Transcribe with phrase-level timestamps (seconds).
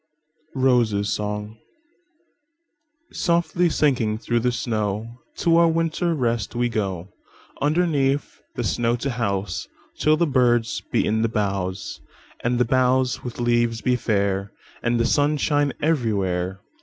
[0.55, 7.09] ROSES' SONG"SOFTLY sinking through the snow, To our winter rest we go,
[7.61, 12.01] Underneath the snow to houseTill the birds be in the boughs,
[12.43, 14.51] And the boughs with leaves be fair,
[14.81, 16.61] And the sun shine everywhere.